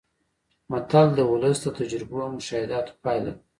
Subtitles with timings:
[0.71, 3.41] متل د ولس د تجربو او مشاهداتو پایله ده